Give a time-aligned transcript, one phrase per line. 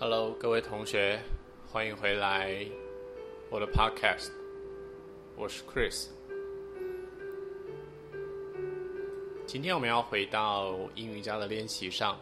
[0.00, 1.20] Hello，各位同学，
[1.72, 2.64] 欢迎回来
[3.50, 4.30] 我的 Podcast。
[5.34, 6.06] 我是 Chris。
[9.44, 12.16] 今天我们要回到英语家的练习上。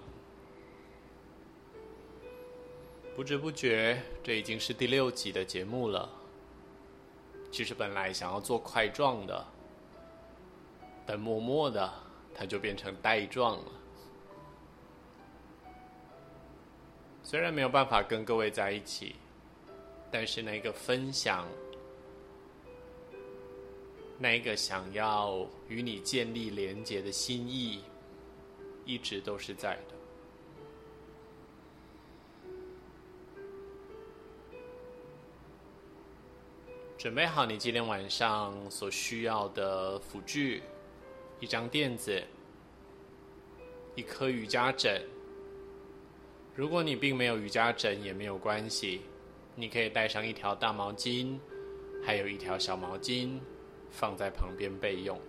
[3.14, 6.08] 不知不觉，这已经是第六集的节目了。
[7.52, 9.46] 其实本来想要做块状的，
[11.04, 11.92] 但默默的，
[12.34, 13.72] 它就变成带状了。
[17.28, 19.16] 虽然没有办法跟各位在一起，
[20.12, 21.44] 但是那个分享，
[24.16, 27.80] 那个想要与你建立连结的心意，
[28.84, 29.94] 一直都是在的。
[36.96, 40.62] 准备好你今天晚上所需要的辅具：
[41.40, 42.22] 一张垫子，
[43.96, 45.02] 一颗瑜伽枕。
[46.56, 49.02] 如果你并没有瑜伽枕也没有关系，
[49.54, 51.38] 你可以带上一条大毛巾，
[52.02, 53.38] 还有一条小毛巾，
[53.90, 55.20] 放在旁边备用。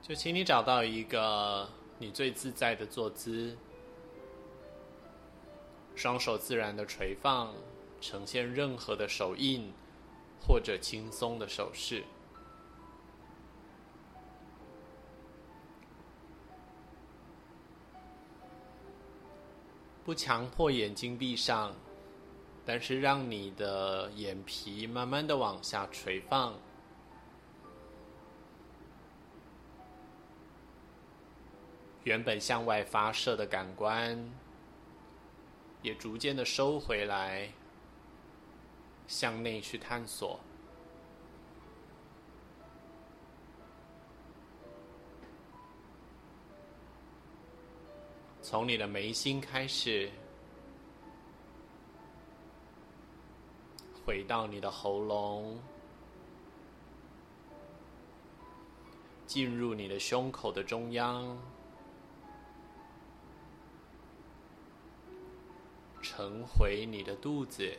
[0.00, 1.68] 就请你找到一个
[1.98, 3.58] 你最自在的坐姿。
[5.98, 7.52] 双手自然的垂放，
[8.00, 9.72] 呈现任何的手印
[10.40, 12.04] 或者轻松的手势，
[20.04, 21.74] 不强迫眼睛闭上，
[22.64, 26.54] 但是让你的眼皮慢慢的往下垂放，
[32.04, 34.30] 原本向外发射的感官。
[35.82, 37.48] 也逐渐的收回来，
[39.06, 40.38] 向内去探索。
[48.40, 50.10] 从你的眉心开始，
[54.04, 55.60] 回到你的喉咙，
[59.26, 61.38] 进入你的胸口的中央。
[66.18, 67.78] 沉回你的肚子，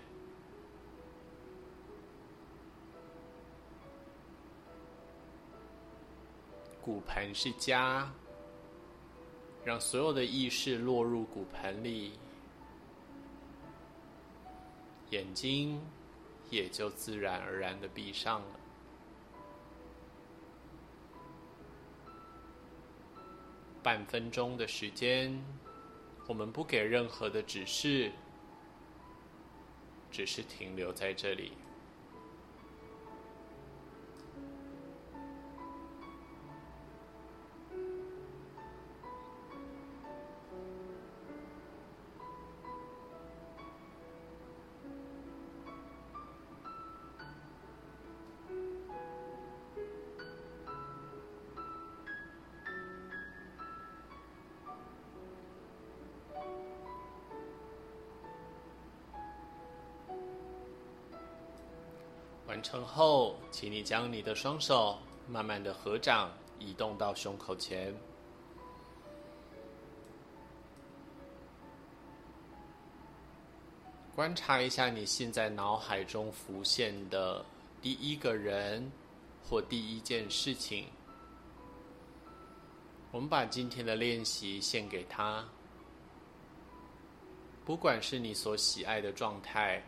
[6.79, 8.09] 骨盆是家，
[9.65, 12.13] 让所有的意识落入骨盆里，
[15.09, 15.77] 眼睛
[16.49, 18.59] 也就自然而然的闭上了。
[23.83, 25.37] 半分钟的时间。
[26.27, 28.11] 我们不给任何的指示，
[30.11, 31.51] 只是停留在这里。
[62.69, 64.95] 成后，请你将你的双手
[65.27, 67.91] 慢慢的合掌，移动到胸口前。
[74.15, 77.43] 观察一下你现在脑海中浮现的
[77.81, 78.91] 第一个人
[79.43, 80.85] 或第一件事情。
[83.09, 85.43] 我们把今天的练习献给他，
[87.65, 89.81] 不管是你所喜爱的状态，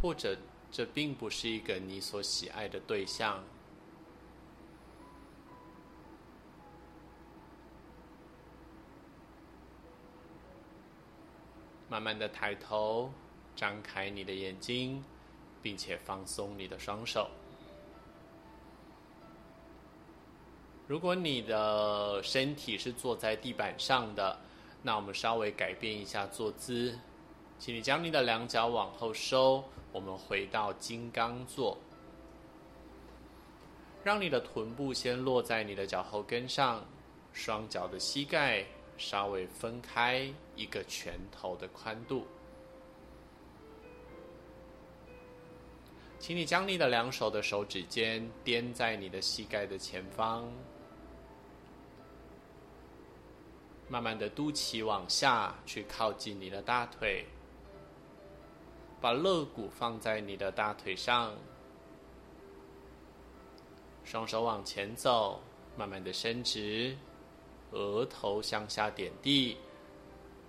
[0.00, 0.34] 或者。
[0.72, 3.44] 这并不是一个你所喜爱的对象。
[11.90, 13.12] 慢慢的抬头，
[13.54, 15.04] 张开你的眼睛，
[15.60, 17.28] 并且放松你的双手。
[20.88, 24.38] 如果你的身体是坐在地板上的，
[24.82, 26.98] 那我们稍微改变一下坐姿，
[27.58, 29.62] 请你将你的两脚往后收。
[29.92, 31.78] 我们回到金刚坐，
[34.02, 36.84] 让你的臀部先落在你的脚后跟上，
[37.32, 38.64] 双脚的膝盖
[38.96, 42.26] 稍微分开一个拳头的宽度。
[46.18, 50.50] 请你将你的两手的手指尖垫在你的膝盖的前方，
[53.88, 57.26] 慢慢的肚脐往下去靠近你的大腿，
[59.02, 61.34] 把肋骨放在你的大腿上，
[64.04, 65.40] 双手往前走，
[65.76, 66.96] 慢慢的伸直，
[67.72, 69.56] 额头向下点地。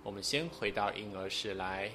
[0.04, 1.90] 我们先回到婴儿式来。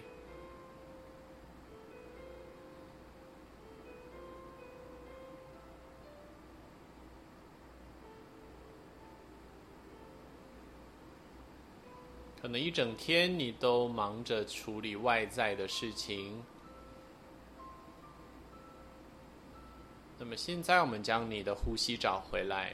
[12.42, 16.42] 可能一整天你都忙着处理外在的事情，
[20.18, 22.74] 那么现在我们将你的呼吸找回来，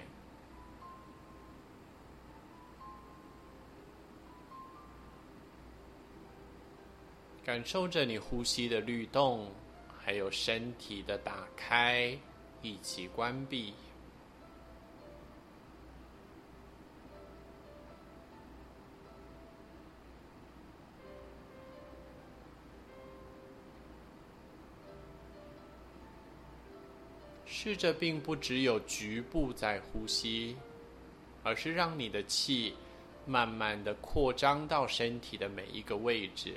[7.43, 9.51] 感受着你呼吸的律动，
[9.99, 12.15] 还有身体的打开
[12.61, 13.73] 以及关闭。
[27.65, 30.55] 试着并不只有局部在呼吸，
[31.41, 32.75] 而是让你的气
[33.25, 36.53] 慢慢的扩张到身体的每一个位置，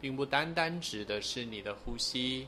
[0.00, 2.46] 并不单单指的是你的呼吸，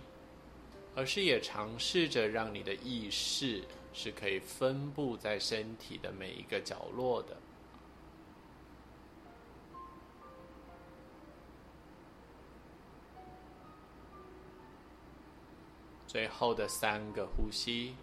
[0.95, 3.65] 而是也尝试着让你的意识。
[3.99, 7.35] 是可以分布在身体的每一个角落的。
[16.07, 17.97] 最后的三个呼吸，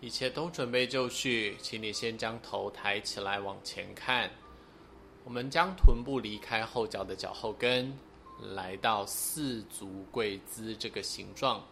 [0.00, 4.30] 一切都准备就绪，请你先将头抬起来，往前看。
[5.24, 7.90] 我们将臀部离开后脚的脚后跟，
[8.54, 11.64] 来到四足跪姿这个形状。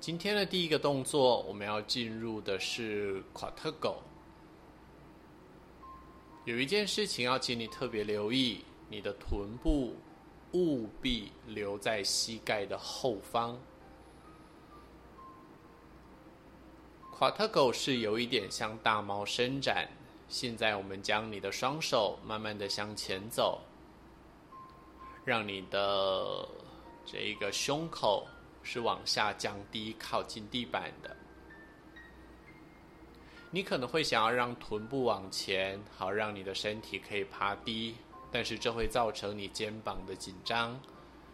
[0.00, 4.02] 今天的第一个动作，我们要进入的是垮特狗。
[6.44, 9.94] 有一件事情要请你特别留意，你的臀部
[10.54, 13.56] 务必留在膝盖的后方。
[17.12, 19.88] 垮特狗是有一点像大猫伸展。
[20.28, 23.60] 现在我们将你的双手慢慢的向前走，
[25.24, 26.46] 让你的
[27.06, 28.26] 这一个胸口
[28.62, 31.16] 是往下降低，靠近地板的。
[33.50, 37.96] 你可能会想要让臀部往前，好让你的身体可以趴低，
[38.30, 40.78] 但是这会造成你肩膀的紧张，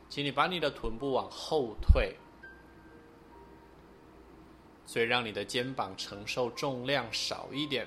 [0.08, 2.14] 请你把你的臀部往后退，
[4.86, 7.84] 所以让你的肩膀承受重量少一点。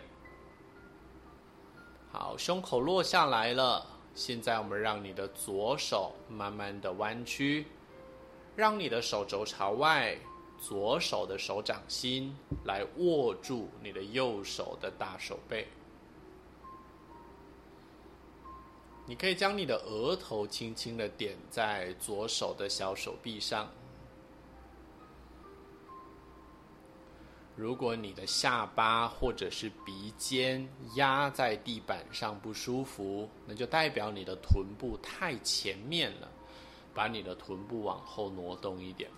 [2.20, 3.86] 好，胸口落下来了。
[4.16, 7.68] 现在我们让你的左手慢慢的弯曲，
[8.56, 10.18] 让你的手肘朝外，
[10.60, 12.36] 左手的手掌心
[12.66, 15.68] 来握住你的右手的大手背。
[19.06, 23.70] 你可以将你的额头轻轻的点在左手的小手臂上。
[27.58, 36.30] 如果你的下巴或者是鼻尖压在地板上不舒服，那就代表你的臀部太前面了，
[36.94, 39.10] 把你的臀部往后挪动一点。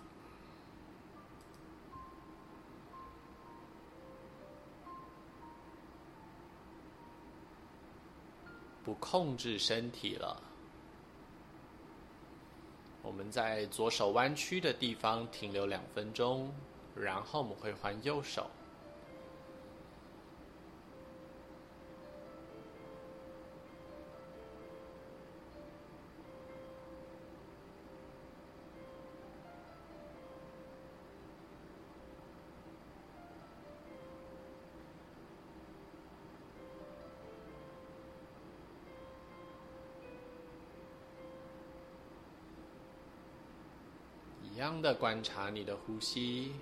[8.82, 10.42] 不控制身体了，
[13.02, 16.50] 我们在左手弯曲的地方停留两分钟。
[17.00, 18.50] 然后我们会换右手，
[44.42, 46.52] 一样的观察你的呼吸。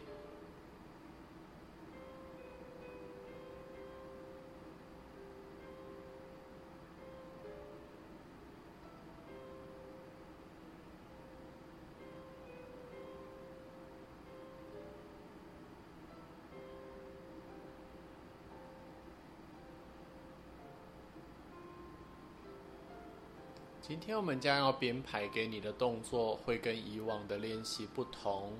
[23.88, 28.52] 今天我们将要编排给你的动作会跟以往的练习不同，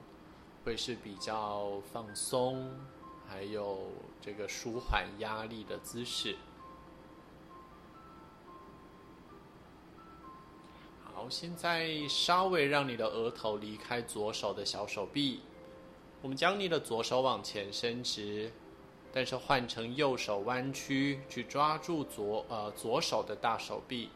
[0.65, 2.75] 会是比较放松，
[3.29, 3.91] 还有
[4.23, 6.35] 这个舒缓压力的姿势。
[11.13, 15.43] 好，现在稍微让你的额头离开左手的小手臂，
[16.23, 18.51] 我们将你的左手往前伸直，
[19.13, 24.09] 但是换成右手弯曲，去抓住左呃左手的大手臂，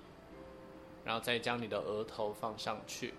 [1.04, 3.14] 然后再将你的额头放上去。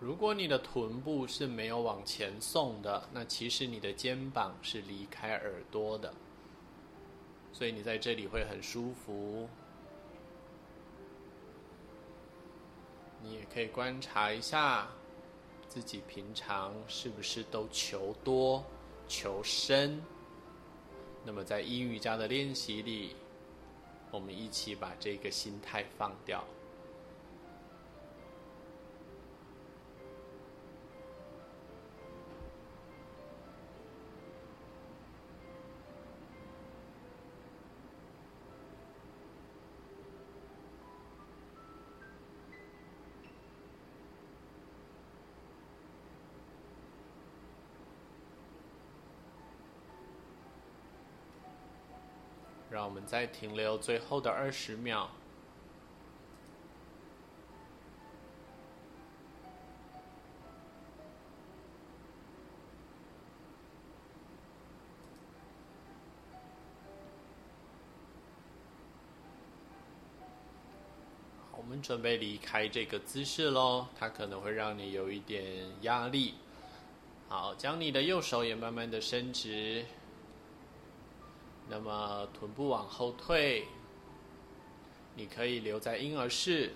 [0.00, 6.12] 如果你的臀部是没有往前送的，那其实你的肩膀是离开耳朵的，
[7.52, 9.48] 所以你在这里会很舒服。
[13.22, 14.88] 你也可以观察一下
[15.68, 18.64] 自己平常是不是都求多
[19.06, 20.02] 求深。
[21.24, 23.14] 那么在阴瑜伽的练习里，
[24.10, 26.44] 我们一起把这个心态放掉。
[52.78, 55.10] 让我们再停留最后的二十秒。
[71.50, 76.34] 我们准备离开这个姿势喽，它可能会让你有一点压力。
[77.28, 79.84] 好，将你的右手也慢慢的伸直。
[81.68, 83.66] 那么臀部往后退，
[85.14, 86.72] 你可以留在婴儿式，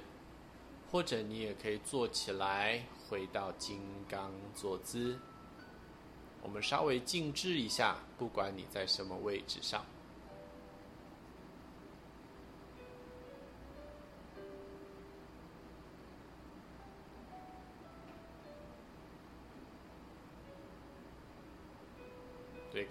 [0.91, 5.19] 或者你也可以坐起来，回到金刚坐姿。
[6.43, 9.85] 我们稍微静置一下，不管你在什么位置上。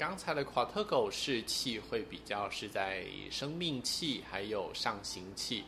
[0.01, 5.63] 刚才的夸特狗式气会比较是在生命气还有上行气，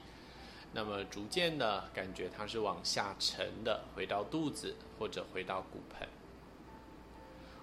[0.72, 6.10] 那么逐渐的感觉它是往下沉的，回到肚子或者回到骨盆。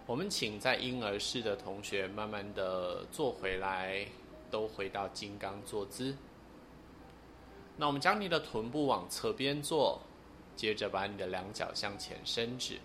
[0.07, 4.07] 我们请在婴儿式的同学慢慢的坐回来，
[4.49, 6.17] 都回到金刚坐姿。
[7.77, 10.01] 那我们将你的臀部往侧边坐，
[10.55, 12.79] 接着把你的两脚向前伸直。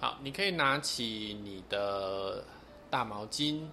[0.00, 2.44] 好，你可以拿起你的
[2.88, 3.66] 大毛巾，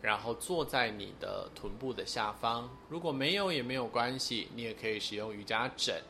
[0.00, 2.70] 然后坐在你的臀部的下方。
[2.88, 6.02] 如果没有也没有关系，你也可以使用瑜伽枕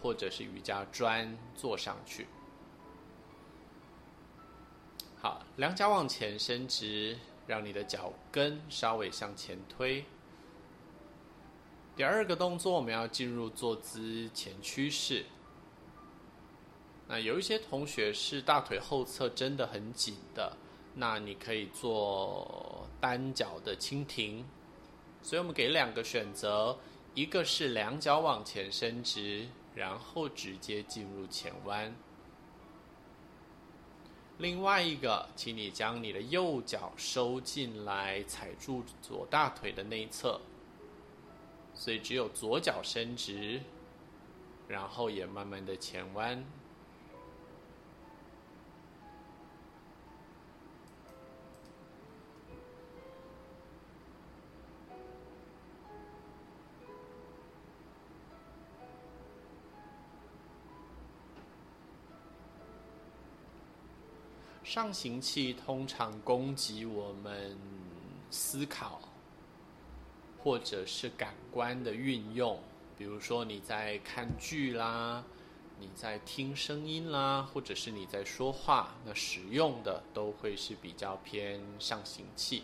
[0.00, 2.26] 或者是瑜伽砖坐上去。
[5.20, 10.06] 好，两脚往前伸直，让你的脚跟稍微向前推。
[11.94, 15.26] 第二个动作，我们要进入坐姿前屈式。
[17.12, 20.56] 那有一些同学是大腿后侧真的很紧的，
[20.94, 24.42] 那你可以做单脚的蜻蜓。
[25.20, 26.74] 所以我们给两个选择，
[27.14, 31.92] 一个是两脚往前伸直，然后直接进入前弯；
[34.38, 40.40] 另外一个，请你将你的右脚收进来，踩住左大腿的内侧。
[41.74, 43.60] 所以只有左脚伸直，
[44.66, 46.42] 然后也慢慢的前弯。
[64.72, 67.54] 上行气通常攻击我们
[68.30, 69.02] 思考，
[70.42, 72.58] 或者是感官的运用。
[72.96, 75.22] 比如说你在看剧啦，
[75.78, 82.62] 你在听声音啦，或者是你在说话，那使用的都会是比较偏上行气。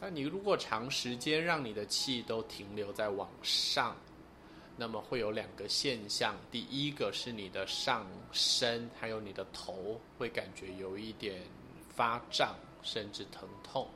[0.00, 3.94] 但你如果长时间让你的气都停留在往上。
[4.76, 11.42] 那么会有两个现象，第一个是你的上身还有你的头会感觉有一点
[11.94, 13.88] 发胀，甚至疼痛。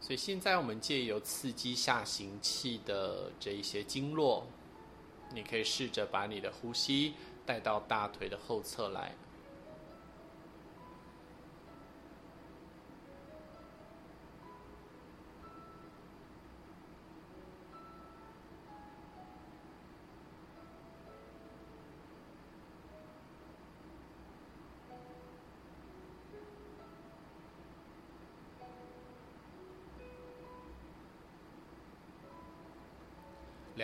[0.00, 4.46] 所以现在我们借由刺激下行气的这一些经络，
[5.34, 7.14] 你可以试着把你的呼吸
[7.44, 9.12] 带到大腿的后侧来。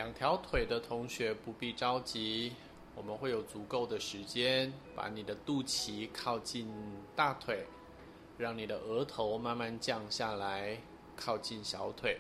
[0.03, 2.53] 两条腿的同学不必着急，
[2.97, 6.69] 我们会有足够的时间，把你的肚脐靠近
[7.15, 7.65] 大腿，
[8.37, 10.77] 让你的额头慢慢降下来，
[11.15, 12.19] 靠近小腿。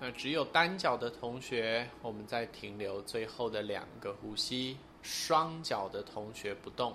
[0.00, 6.92] 那只有单脚的同学，我们再停留最后的两个呼吸，双脚的同学不动。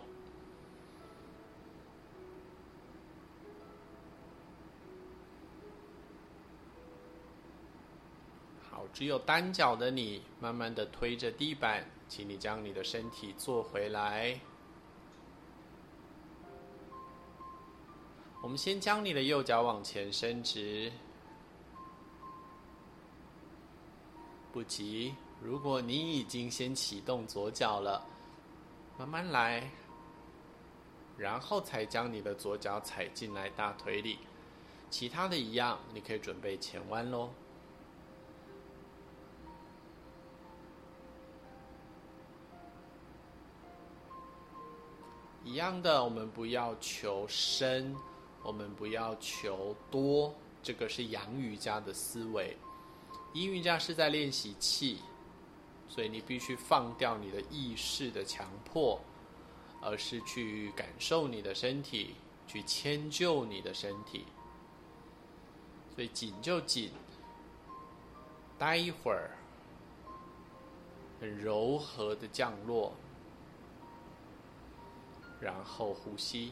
[8.93, 14.39] 只有单脚的你，慢慢的推着地板，请你将你的身体坐回来。
[18.43, 20.91] 我们先将你的右脚往前伸直，
[24.51, 25.13] 不急。
[25.41, 28.05] 如果你已经先启动左脚了，
[28.97, 29.71] 慢慢来，
[31.17, 34.19] 然后才将你的左脚踩进来大腿里。
[34.89, 37.29] 其他的一样，你可以准备前弯喽。
[45.43, 47.95] 一样的，我们不要求深，
[48.43, 52.55] 我们不要求多，这个是阳瑜伽的思维。
[53.33, 54.99] 阴瑜伽是在练习气，
[55.87, 58.99] 所以你必须放掉你的意识的强迫，
[59.81, 62.15] 而是去感受你的身体，
[62.47, 64.25] 去迁就你的身体。
[65.95, 66.91] 所以紧就紧，
[68.59, 69.31] 待一会儿，
[71.19, 72.93] 很柔和的降落。
[75.41, 76.51] 然后呼吸。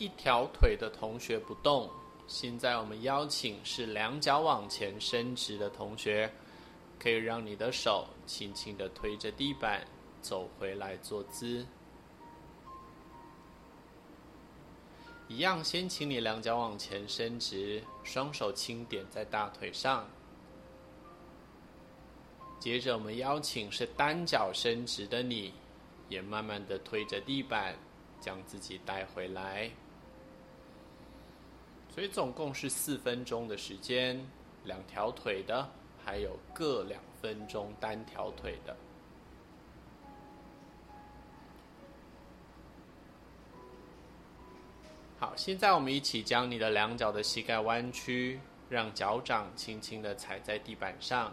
[0.00, 1.88] 一条腿的同学不动。
[2.26, 6.32] 现在我们邀请是两脚往前伸直的同学，
[6.98, 9.86] 可以让你的手轻轻的推着地板
[10.22, 11.66] 走回来坐姿。
[15.28, 20.08] 一样，先请你两脚往前伸直，双手轻点在大腿上。
[22.58, 25.52] 接着我们邀请是单脚伸直的你，
[26.08, 27.76] 也慢慢的推着地板，
[28.18, 29.70] 将自己带回来。
[31.92, 34.24] 所以总共是四分钟的时间，
[34.64, 35.68] 两条腿的，
[36.02, 38.76] 还有各两分钟单条腿的。
[45.18, 51.30] 好，现在我们一起将你的两脚的膝盖弯曲，让脚掌轻轻的踩在地板上。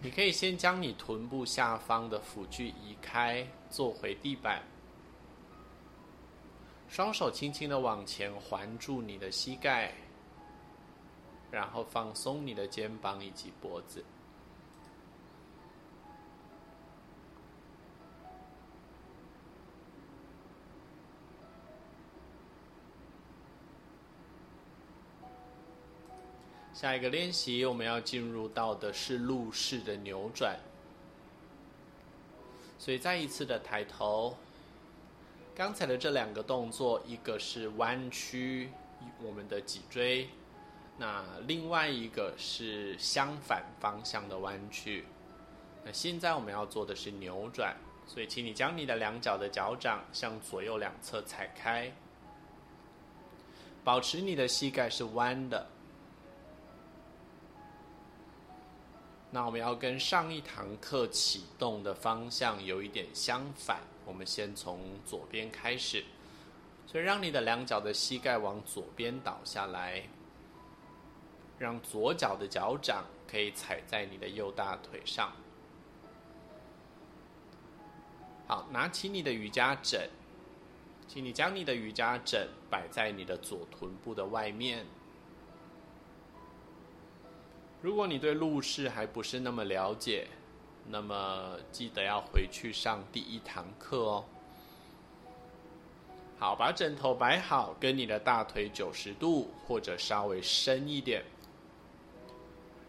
[0.00, 4.62] 你可以先将你臀部下方的辅具移开，坐回地板。
[6.88, 9.92] 双手轻轻的往前环住你的膝盖，
[11.50, 14.04] 然后放松你的肩膀以及脖子。
[26.72, 30.58] 下一个练习，我们要进入到的是鹿式的扭转。
[32.78, 34.36] 所以再一次的抬头。
[35.56, 38.70] 刚才的这两个动作，一个是弯曲
[39.22, 40.28] 我们的脊椎，
[40.98, 45.06] 那另外一个是相反方向的弯曲。
[45.82, 47.74] 那现在我们要做的是扭转，
[48.06, 51.90] 所以请你将你的两脚的脚掌向左右两侧踩开，
[53.82, 55.66] 保持你的膝盖是弯的。
[59.30, 63.80] 那我们要跟上一堂课启动的方向有一点相反。
[64.06, 66.04] 我们先从左边开始，
[66.86, 70.04] 所以让你的两脚的膝盖往左边倒下来，
[71.58, 75.32] 让左脚的脚掌可以踩在你的右大腿上。
[78.46, 80.08] 好，拿起你的瑜伽枕，
[81.08, 84.86] 请你将你的瑜伽枕摆在你的左臀部的外面。
[87.82, 90.28] 如果你对路式还不是那么了解，
[90.88, 94.24] 那么记得要回去上第一堂课哦。
[96.38, 101.24] 好，把枕头摆好，跟你的大腿九十度或者稍微深一点，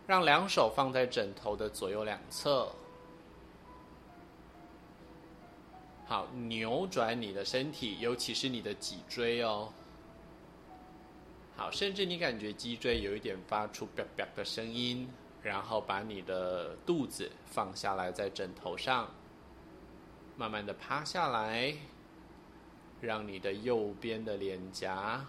[0.06, 2.72] 让两手放在枕头的左右两侧。
[6.06, 9.72] 好，扭转你的身体，尤其是你的脊椎哦。
[11.56, 15.10] 好，甚至你感觉脊椎有一点发出“啪啪”的声音，
[15.42, 19.10] 然后把你的肚子放下来在枕头上，
[20.36, 21.74] 慢慢的趴下来，
[23.00, 25.26] 让你的右边的脸颊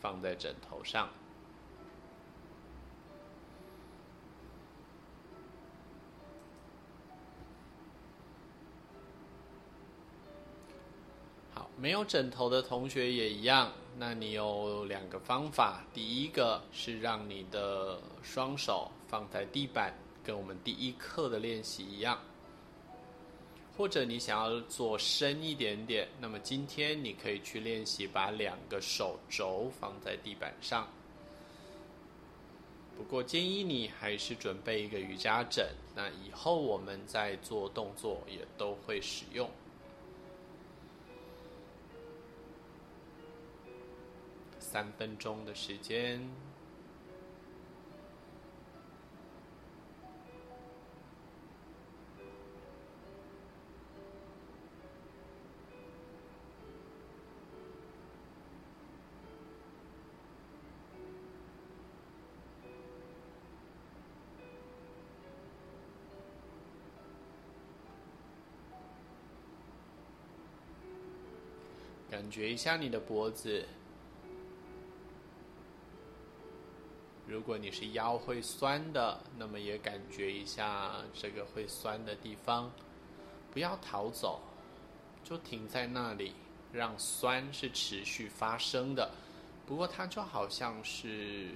[0.00, 1.08] 放在枕头上。
[11.54, 15.84] 好没有枕头的同学也一样，那你有两个方法。
[15.94, 19.92] 第一个是让你的双手放在地板，
[20.24, 22.18] 跟我们第一课的练习一样。
[23.76, 30.88] 或者你想要做深一点点，那么今天你可以去练习把两个手肘放在地板上。
[32.96, 39.50] 不过建议你还是准备一个瑜伽枕，那以后我们在做动作也都会使用。
[44.58, 46.26] 三分钟的时间，
[72.12, 73.64] 感觉一下你的脖子。
[77.26, 82.70] 如果你是腰会酸的，那么也感觉一下这个会酸的地方，
[83.50, 84.42] 不要逃走，
[85.24, 86.34] 就停在那里，
[86.70, 89.10] 让酸是持续发生的。
[89.64, 91.48] 不过它就好像是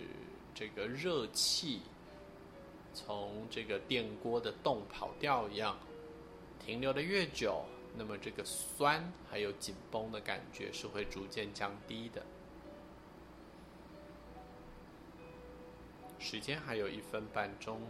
[0.54, 1.82] 这个热气
[2.94, 5.76] 从这个电锅的洞跑掉一样，
[6.64, 7.62] 停留的越久，
[7.96, 12.22] 那么这个酸还有紧绷的感觉是会逐渐降低的。
[16.18, 17.80] 时间还有一分半钟。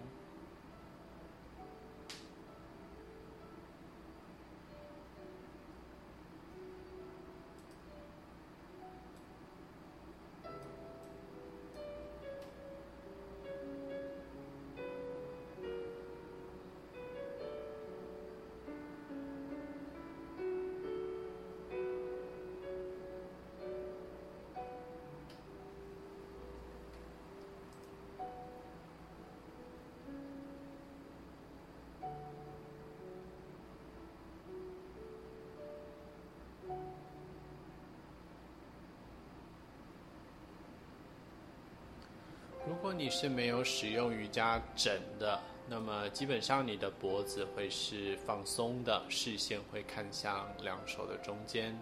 [42.68, 51.78] 如果你是没有使用瑜伽枕的，那么基本上你的脖子会是放松的，视线会看向两手的中间。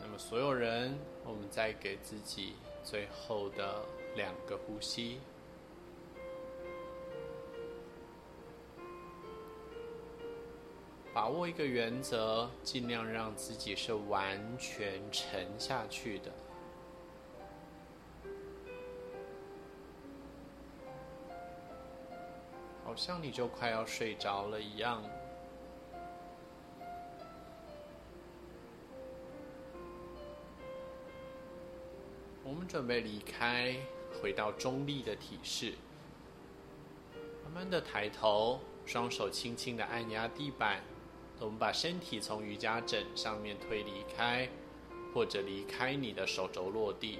[0.00, 3.84] 那么所有人，我们再给自己最后的
[4.16, 5.20] 两个呼吸。
[11.24, 16.30] 把握一个原则，尽量让自己是完全沉下去的，
[22.84, 25.02] 好像你就快要睡着了一样。
[32.42, 33.74] 我们准备离开，
[34.20, 35.72] 回到中立的体式，
[37.42, 40.82] 慢慢的抬头，双手轻轻的按压地板。
[41.40, 44.48] 我们把身体从瑜伽枕上面推离开，
[45.12, 47.18] 或者离开你的手肘落地。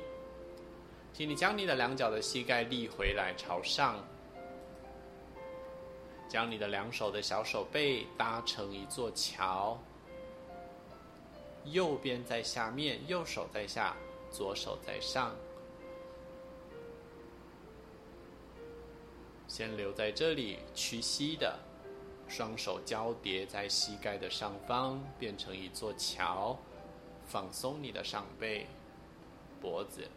[1.12, 4.02] 请你将你的两脚的膝盖立回来朝上，
[6.28, 9.78] 将你的两手的小手背搭成一座桥。
[11.66, 13.94] 右边在下面，右手在下，
[14.30, 15.34] 左手在上。
[19.46, 21.58] 先留在这里，屈膝的。
[22.28, 26.56] 双手交叠在膝盖的上方变成一座桥
[27.26, 28.66] 放松你的上背
[29.60, 30.08] 脖子。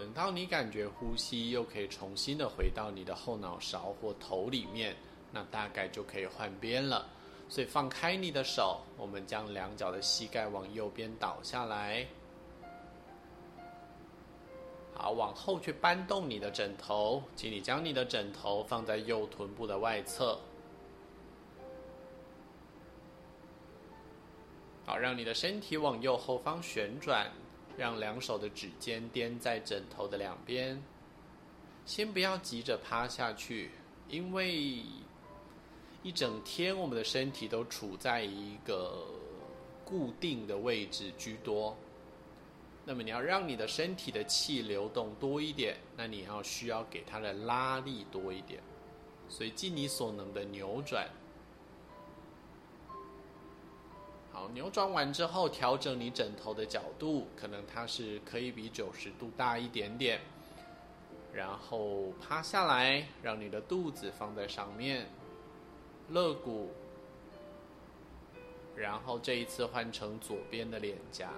[0.00, 4.96] 等到你感觉呼吸又可以重新的回到你的后脑勺或头里面
[5.30, 7.06] 那大概就可以换边了。
[7.50, 12.06] 所以放开你的手，我们将两脚的膝盖往右边倒下来。
[14.94, 20.38] 好，往后去搬动你的枕头，请你将你的枕头放在右臀部的外侧。
[24.86, 27.32] 好，让你的身体往右后方旋转，
[27.76, 30.80] 让两手的指尖垫在枕头的两边。
[31.84, 33.72] 先不要急着趴下去，
[34.08, 34.84] 因为
[36.02, 39.06] 一整天我们的身体都处在一个
[39.84, 41.76] 固定的位置居多。
[42.84, 48.60] 那么你要让你的身体的气流动多一点，那你要需要给它的拉力多一点，
[49.28, 51.06] 所以尽你所能的扭转。
[54.32, 60.20] 好，扭转完之后，调整你枕头的角度，可能它是可以比九十度大一点点。
[61.32, 65.06] 然后趴下来，让你的肚子放在上面，
[66.10, 66.70] 肋骨。
[68.76, 71.30] 然后这一次换成左边的脸颊。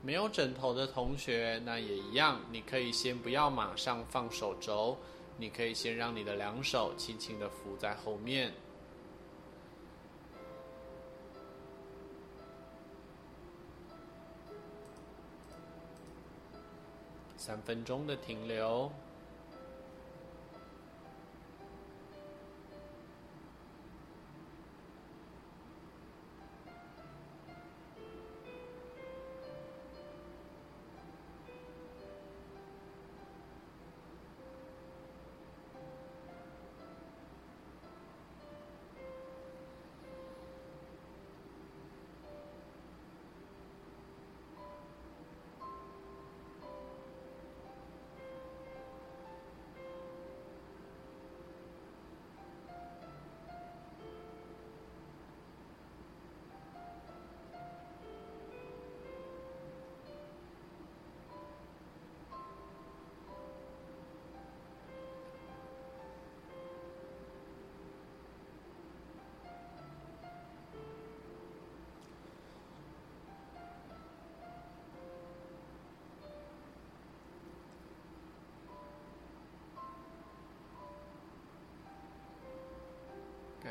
[0.00, 4.96] 没有枕头的同学，那也一样，你可以先不要马上放手肘，
[5.36, 8.52] 你可以先让你的两手轻轻的扶在后面。
[17.36, 18.90] 三分钟的停留。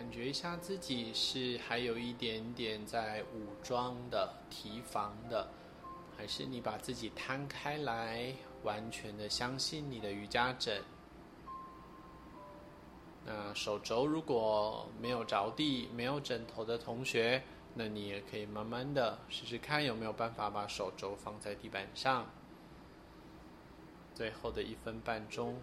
[0.08, 5.50] 感觉一下自己是还有一点点在武装的、提防的，
[6.16, 10.82] 还是你把自己摊开来，完全的相信你的瑜伽枕？
[13.26, 17.44] 那手肘如果没有着地、没有枕头的同学，
[17.74, 22.26] 那你也可以慢慢的试试看有没有办法把手肘放在地板上。
[24.16, 25.58] 最后的一分半钟。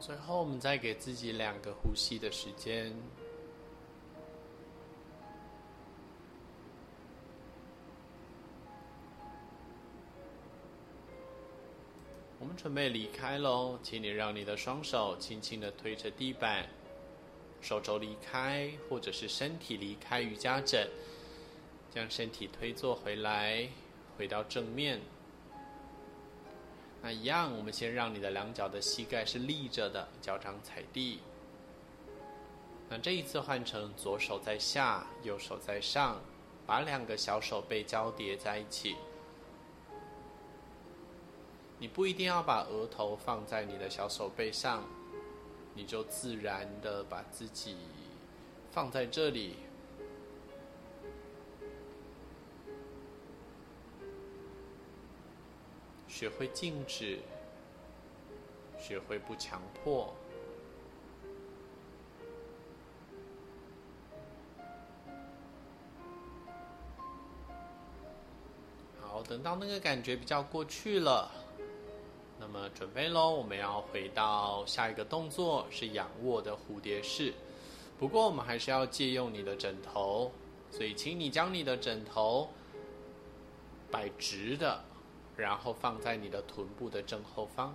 [0.00, 2.94] 最后，我们再给自己两个呼吸的时间。
[12.38, 16.68] 我们准备离开喽，请你让你的双手轻轻的推着地板，
[17.60, 20.88] 手肘离开，或者是身体离开瑜伽枕，
[21.90, 23.68] 将身体推坐回来，
[24.16, 25.00] 回到正面。
[27.00, 31.20] 那一样，我们先让你的两脚的膝盖是立着的，脚掌踩地。
[32.88, 36.20] 那这一次换成左手在下，右手在上，
[36.66, 38.96] 把两个小手背交叠在一起。
[41.78, 44.82] 你不一定要把额头放在你的小手背上，
[45.74, 47.76] 你就自然的把自己
[48.72, 49.54] 放在这里，
[56.18, 57.20] 学会静止，
[58.76, 60.12] 学会不强迫。
[69.00, 71.30] 好，等到那个感觉比较过去了。
[72.40, 77.32] 那么准备喽，我们要回到下一个动作，是仰卧的蝴蝶式。
[77.96, 80.32] 不过我们还是要借用你的枕头，
[80.72, 82.50] 所以请你将你的枕头
[83.88, 84.82] 摆直的，
[85.38, 87.74] 然后放在你的臀部的正后方。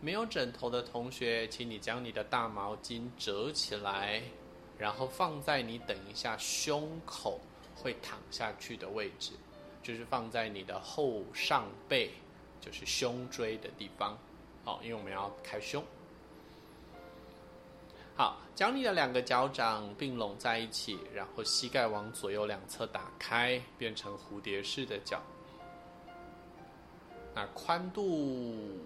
[0.00, 4.22] 没有枕头的同学，请你将你的大毛巾折起来，
[4.78, 7.40] 然后放在你等一下胸口
[7.74, 9.32] 会躺下去的位置，
[9.82, 12.12] 就是放在你的后上背。
[12.58, 14.18] 就是胸椎的地方，
[14.64, 15.84] 好，因为我们要开胸。
[18.16, 25.22] 好，将你的两个脚掌并拢在一起，然后膝盖往左右两侧打开，变成蝴蝶式的脚。
[27.36, 28.80] 那宽度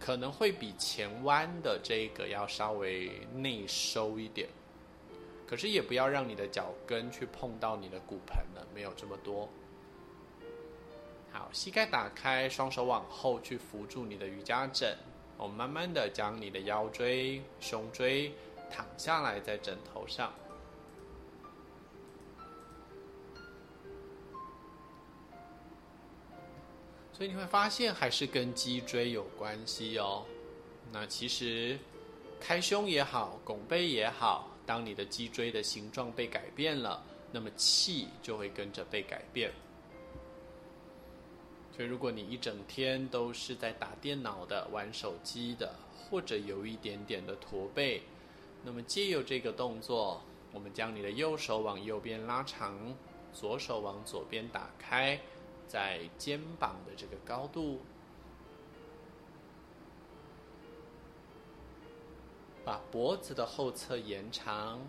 [0.00, 4.48] 可能会比前弯的这个要稍微内收一点，
[5.46, 9.48] 可是也不要让你的脚跟去碰到你的骨盆了，没有这么多。
[11.30, 14.98] 好，膝盖打开，双手往后去扶住你的瑜伽枕。
[15.38, 18.32] 我们慢慢的将你的腰椎、胸椎
[18.68, 20.32] 躺下来在枕头上。
[27.16, 30.22] 所以你会发现，还是跟脊椎有关系哦。
[30.92, 31.78] 那其实
[32.38, 37.02] 开胸也好，拱背也好，当你的脊椎的形状被改变了，
[37.32, 39.50] 那么气就会跟着被改变。
[41.74, 48.02] 所以，如果你一整天都是在打电脑的、玩手机的，或者有一点点的驼背，
[48.62, 52.94] 那么借由这个动作，我们将你的右手往右边拉长，
[53.32, 55.18] 左手往左边打开，
[55.68, 57.80] 在肩膀的这个高度，
[62.64, 64.80] 把脖子的后侧延长。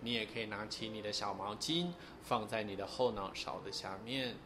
[0.00, 1.90] 你也可以拿起你的小毛巾，
[2.22, 4.36] 放在你的后脑勺的下面。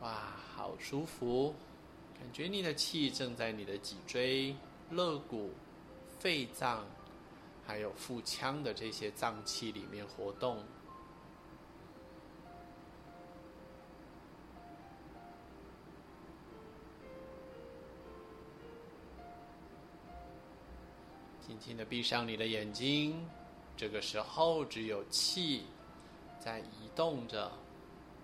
[0.00, 1.54] 哇，好舒服！
[2.18, 4.54] 感觉你的气正在你的脊椎、
[4.90, 5.52] 肋骨、
[6.18, 6.84] 肺脏，
[7.66, 10.62] 还有腹腔的这些脏器里面活动。
[21.58, 23.28] 轻轻的闭上你的眼睛，
[23.76, 25.64] 这个时候只有气
[26.38, 27.50] 在移动着，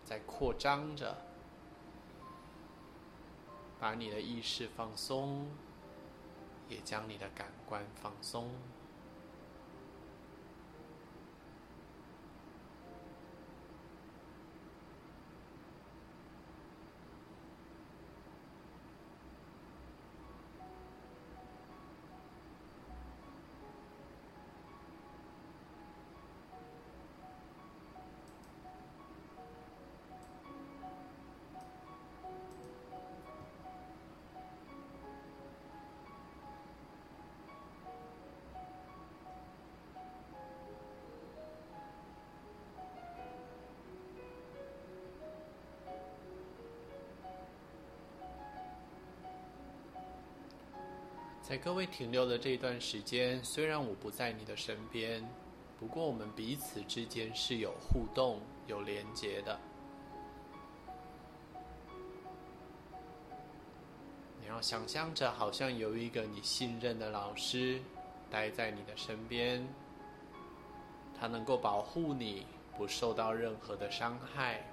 [0.05, 1.17] 在扩张着。
[3.81, 5.49] 把你的意识放松，
[6.69, 8.49] 也将你的感官放松。
[51.47, 55.23] 在各位停留的这一段时间，虽然我不在你的身边，
[55.79, 59.61] 不过我们彼此之间是有互动、有连接的。
[64.41, 67.79] 你要想象着，好像有一个你信任的老师
[68.31, 69.69] 待在你的身边，
[71.21, 74.65] 他能够保护你不受到任何的伤害，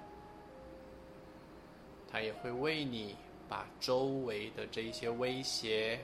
[2.10, 3.14] 他也会为你
[3.46, 6.00] 把周围的这一些威胁。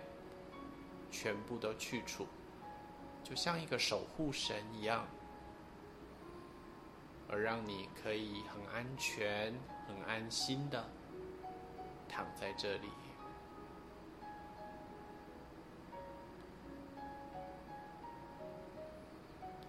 [1.10, 2.26] 全部都去除，
[3.24, 5.06] 就像一个守护神一样，
[7.28, 9.52] 而让你可以很安全、
[9.86, 10.84] 很安心的
[12.08, 12.88] 躺在这里，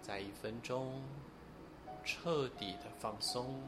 [0.00, 1.02] 在一分钟
[2.04, 3.60] 彻底的放松。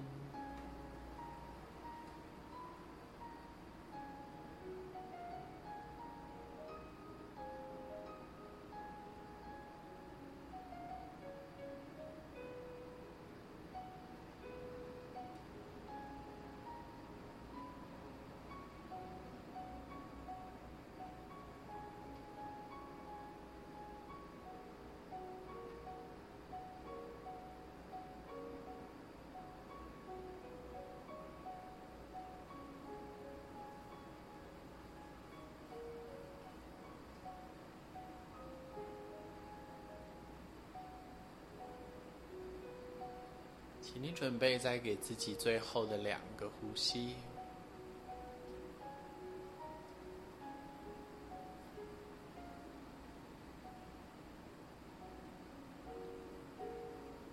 [43.93, 47.15] 请你准备再给自己最后的两个呼吸。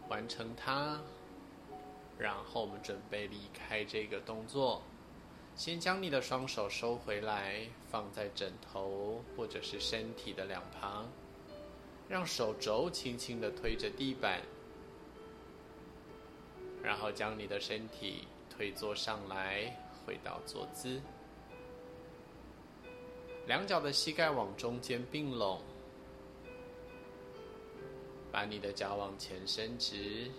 [0.09, 0.99] 完成它，
[2.17, 4.81] 然后我们准备离开这个动作。
[5.55, 11.07] 先将你的双手收回来，放在枕头或者是身体的两旁，
[12.09, 14.41] 让手肘轻轻的推着地板，
[16.89, 19.71] 然后将你的身体推坐上来，
[20.03, 20.99] 回到坐姿。
[23.45, 25.61] 两脚的膝盖往中间并拢。
[28.31, 30.31] 把你的脚往前伸直，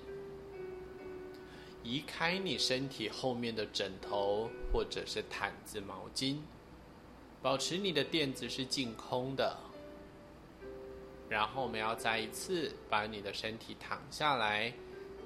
[1.84, 6.38] 移开你身体后面的枕头或者是毯子、毛巾，
[7.40, 9.56] 保持你的垫子是净空的。
[11.28, 14.72] 然后我们要再一次把你的身体躺下来，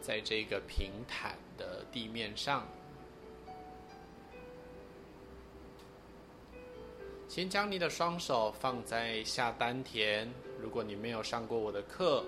[0.04, 2.68] 在这个平坦的地面上，
[7.26, 10.30] 先将你的双手放在下丹田。
[10.60, 12.22] 如果你没有上过我的课，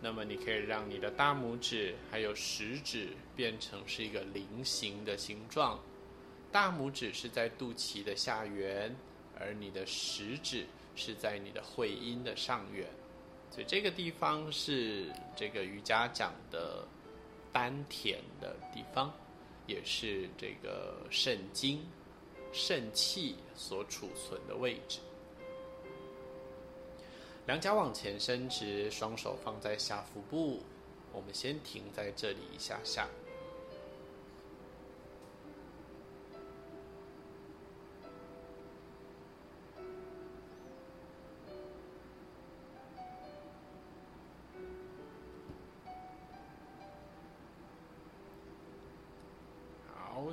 [0.00, 5.78] 那么你可以让你的大拇指还有食指变成是一个菱形的形状，
[6.50, 8.96] 大拇指是在肚脐的下缘，
[9.38, 10.64] 而你的食指
[10.96, 12.88] 是在你的会阴的上缘，
[13.50, 16.82] 所以这个地方是这个瑜伽讲的
[17.52, 19.12] 丹田的地方，
[19.66, 21.84] 也是这个肾经、
[22.52, 25.00] 肾气所储存的位置。
[27.46, 30.62] 两脚往前伸直，双手放在下腹部。
[31.12, 33.08] 我们先停在这里一下下。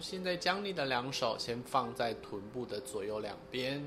[0.02, 3.86] 现在将你的两手先放在臀部的左右两边。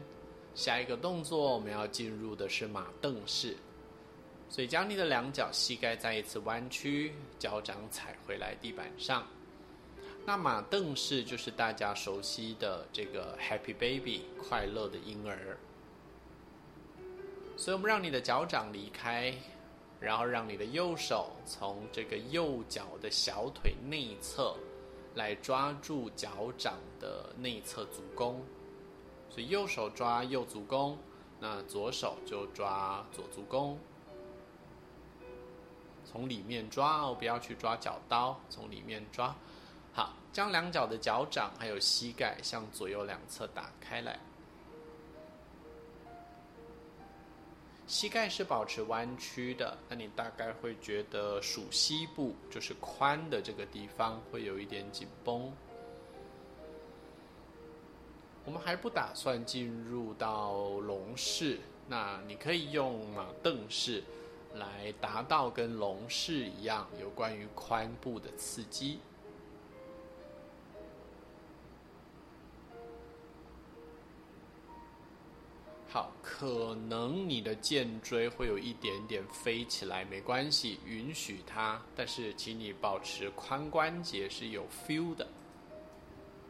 [0.55, 3.57] 下一个动作，我们要进入的是马凳式，
[4.49, 9.27] 所以将你的两脚膝盖再一次弯曲，脚掌踩回来地板上。
[10.27, 15.57] 那马凳式就是大家熟悉的这个 Happy Baby 快乐的婴儿。
[17.57, 19.33] 所以我们让你的脚掌离开，
[20.01, 24.57] 然后让你的右手从这个右脚的小腿内侧
[25.15, 28.43] 来抓住脚掌的内侧足弓。
[29.29, 30.99] 所以右手抓右足弓，
[31.39, 33.79] 那左手就抓左足弓。
[36.05, 39.35] 从里面抓哦，不要去抓脚刀，从里面抓。
[39.93, 44.19] 好，将两脚的脚掌还有膝盖向左右两侧打开来。
[47.91, 55.53] 膝盖是保持弯曲的，那你大概会觉得属膝部就是髋的这个地方会有一点紧绷。
[58.45, 64.05] 我们还不打算进入到龙式，那你可以用马鐙式
[64.55, 69.01] 来达到跟龙式一样有关于髋部的刺激。
[75.93, 85.27] 好，可能你的肩椎会有一点点飞起来，没关系，允许它，但是请你保持髋关节是有 feel 的。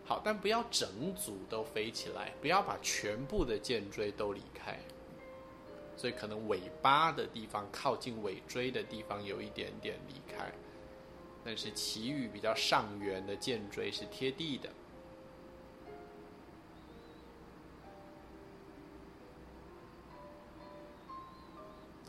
[0.05, 4.78] 好，但不要整组都飞起来，不要把全部的肩椎都离开。
[5.97, 10.53] 所以可能尾巴的地方，靠近尾椎的地方有一点点离开，
[11.43, 14.68] 但是其余比较上缘的肩椎是贴地的。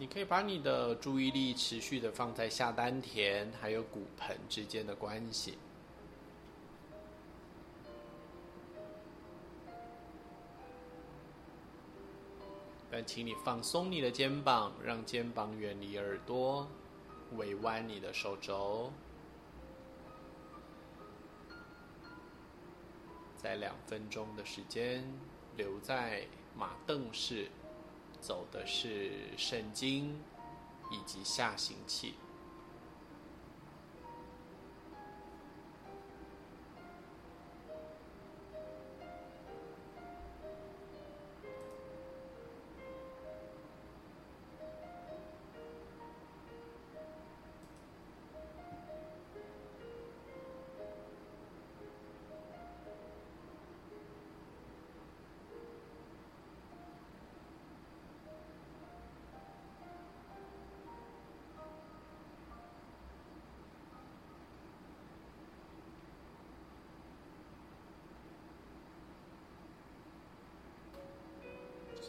[0.02, 5.60] 你可以把你的注意力持续的放在下丹田还有骨盆之间的关系。
[12.90, 16.68] 但请你放松你的肩膀，让肩膀远离耳朵，
[17.34, 18.92] 微弯你的手肘。
[23.38, 25.08] 在两分钟的时间，
[25.56, 26.26] 留在
[26.58, 27.52] 马凳式，
[28.22, 30.22] 走的是肾经
[30.92, 32.14] 以及下行气。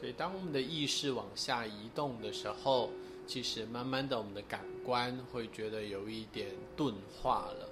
[0.03, 2.91] 所以，当我们的意识往下移动的时候，
[3.25, 6.93] 其实慢慢的，我们的感官会觉得有一点钝
[7.23, 7.69] 化了，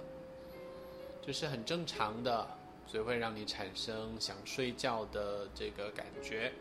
[1.21, 2.47] 这是很正常的，
[2.87, 6.53] 所以会让你产生想睡觉的这个感觉。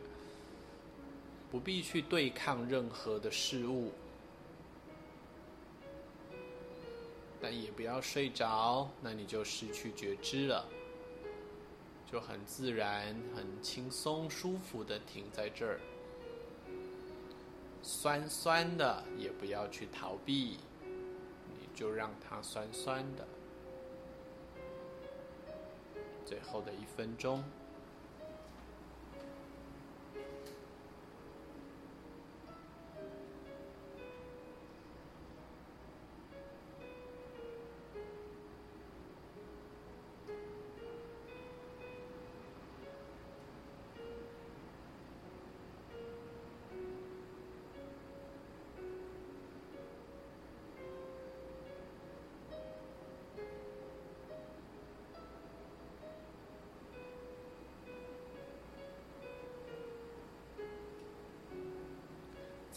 [1.53, 3.93] 不必去对抗任何的事物，
[7.41, 10.67] 但也不要睡着，那你就失去觉知了。
[12.11, 15.81] 就很自然、很轻松、舒服的停在这儿，
[17.83, 23.25] 酸酸的也不要去逃避，你就让它酸酸的。
[26.27, 27.45] 最后的一分钟。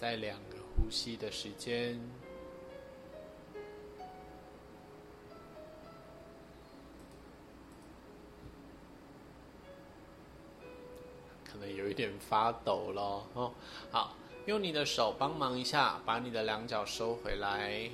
[0.03, 1.97] 在两个呼吸的时间，
[11.45, 13.53] 可能有一点发抖了哦。
[13.91, 17.89] 好，用你的手帮忙一下，把你的两脚收回来，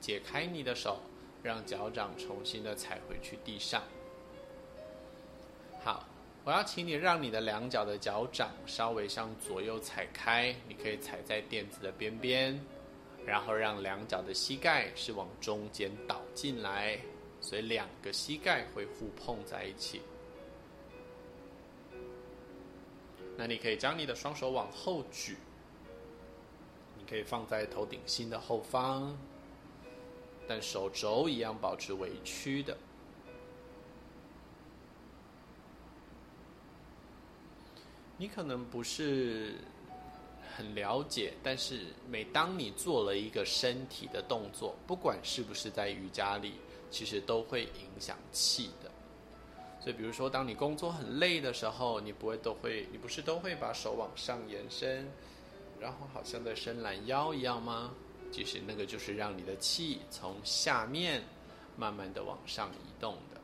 [0.00, 1.02] 解开你的手，
[1.40, 3.80] 让脚掌重新的踩回去地上。
[6.46, 12.56] 我要请你让你的两脚的脚掌稍微向左右踩开，你可以踩在垫子的边边，
[13.26, 17.00] 然后让两脚的膝盖是往中间倒进来，
[17.40, 20.00] 所以两个膝盖会互碰在一起。
[23.36, 25.36] 那你可以将你的双手往后举，
[26.96, 29.18] 你可以放在头顶心的后方，
[30.46, 32.78] 但手肘一样保持微曲的。
[38.18, 39.54] 你可能不是
[40.56, 46.54] 很了解，但是每当你做了一个身体的动作，不管是不是在瑜伽里，
[46.90, 48.90] 其实都会影响气的。
[49.78, 55.06] 所以，比如说，当你工作很累的时候，你不会都会，你不是都会把手往上延伸，
[55.78, 57.92] 然后好像在伸懒腰一样吗？
[58.32, 61.22] 其实那个就是让你的气从下面
[61.76, 63.40] 慢慢的往上移动的。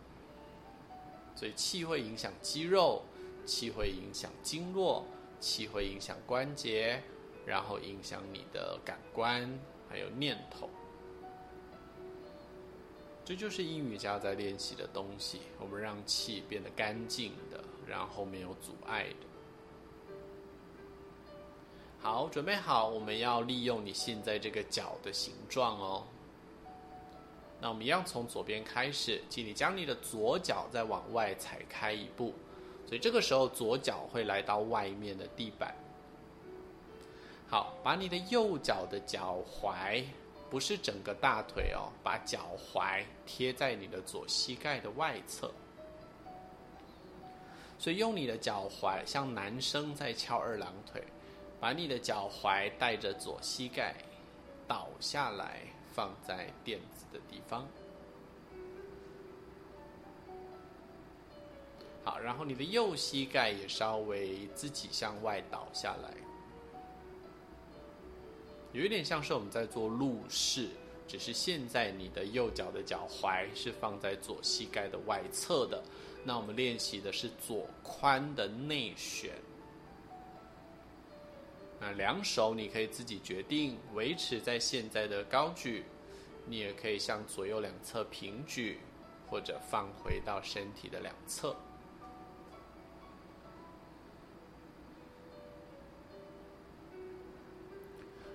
[1.37, 3.03] 所以，气会影响肌肉。
[3.45, 5.05] 气会影响经络，
[5.41, 7.03] 气会影响关节，
[7.45, 10.69] 然后影响你的感官，还有念头。
[13.25, 15.43] 这就是阴瑜伽在练习的东西。
[15.61, 19.27] 我们让气变得干净的，然后没有阻碍的。
[22.01, 26.05] 好，准备好，我们要利用你现在这个脚的形状哦。
[27.61, 32.35] 那我们一样从左边开始，请你将你的左脚再往外踩开一步。
[32.87, 35.75] 所以这个时候，左脚会来到外面的地板。
[37.49, 40.05] 好，把你的右脚的脚踝，
[40.51, 45.51] 不是整个大腿哦，把脚踝贴在你的左膝盖的外侧。
[47.79, 51.03] 所以用你的脚踝，像男生在翘二郎腿，
[51.61, 53.95] 把你的脚踝带着左膝盖
[54.69, 55.63] 倒下来，
[55.93, 57.67] 放在垫子的地方。
[62.05, 66.13] 好，然后你的右膝盖也稍微自己向外倒下来，
[68.73, 70.69] 有一点像是我们在做鹿式，
[71.07, 75.81] 只是现在你的右脚的脚踝是放在左膝盖的外侧的。
[76.25, 79.31] 那我们练习的是左髋的内旋。
[81.81, 85.85] 那两手你可以自己决定，维持在现在的高举，
[86.47, 88.79] 你也可以向左右两侧平举，
[89.29, 91.57] 或者放回到身体的两侧。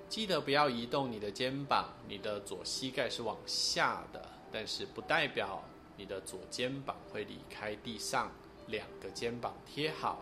[0.09, 5.63] 记得不要移动你的肩膀，你的左膝盖是往下的，但是不代表
[5.97, 8.31] 你的左肩膀会离开地上。
[8.67, 10.21] 两个肩膀贴好，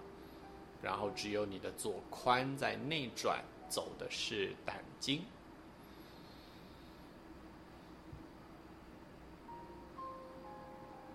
[0.80, 5.24] 然后只有你的左髋在内转，走的是胆经。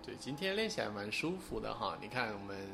[0.05, 1.97] 对，今天练起来蛮舒服的哈。
[2.01, 2.69] 你看我们，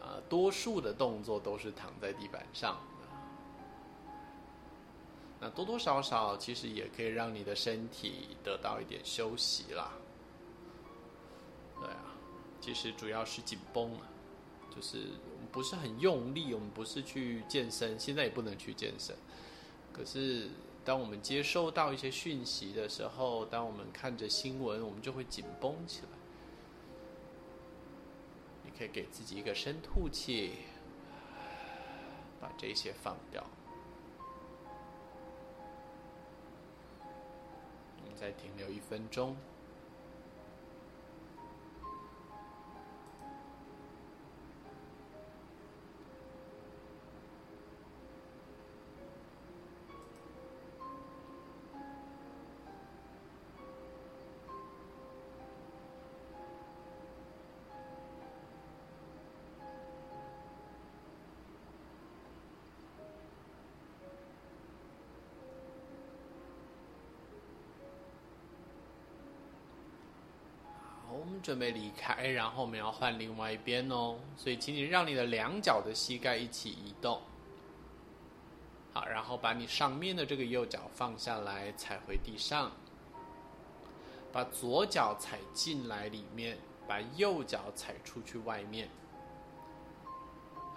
[0.00, 2.80] 呃，多数的动作都是躺在地板上。
[5.44, 9.92] 那多多少少其实也可以让你的身体得到一点休息啦。
[11.78, 12.16] 对啊，
[12.62, 13.94] 其实主要是紧绷，
[14.74, 15.00] 就是
[15.34, 19.14] 我们不是很用力，我们不是去健身，现在也不能去健身。
[19.92, 20.48] 可是，
[20.82, 26.08] 当我们接收到一些讯息的时候，当我们看着新闻，我们就会紧绷起来。
[28.64, 30.52] 你可以给自己一个深吐气，
[32.40, 33.44] 把这些放掉。
[38.14, 39.36] 再停留一分钟。
[71.44, 74.16] 准备离开，然后我们要换另外一边哦。
[74.34, 77.20] 所以，请你让你的两脚的膝盖一起移动。
[78.94, 82.72] 好，然后把你上面的这个右脚放下来，踩回地上。
[84.32, 86.56] 把左脚踩进来里面，
[86.88, 88.88] 把右脚踩出去外面。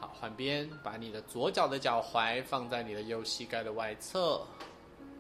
[0.01, 4.45] 好，换边，把你的左脚的脚踝放在你的右膝盖的外侧，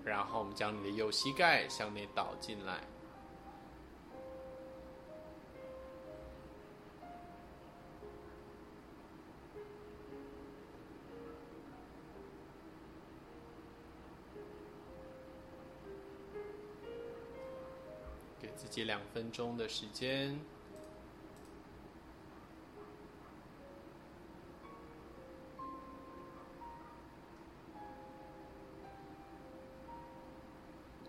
[0.03, 2.81] 然后我们将你的右膝盖向内倒进来。
[18.77, 20.39] 己两分钟的时间，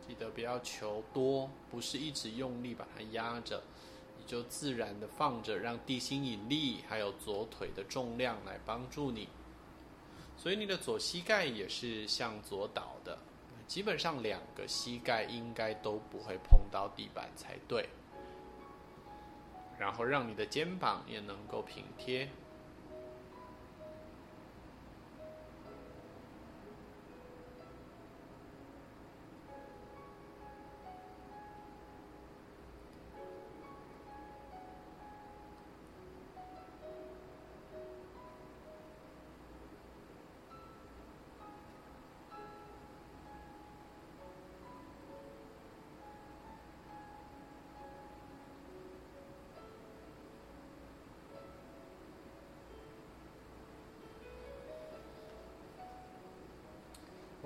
[0.06, 3.62] 记得不要求多，不是一直用力把它压着，
[4.16, 9.28] 你就自然的放着，让地心引力还有左腿的重量来帮助你。
[10.38, 12.97] 所以你的左膝盖也是向左倒。
[13.68, 17.86] 基本上两个膝盖应该都不会碰到地板才对，
[19.78, 22.28] 然后让你的肩膀也能够平贴。